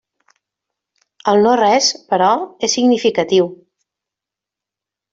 [1.33, 2.31] El no-res, però,
[2.69, 3.55] és significatiu.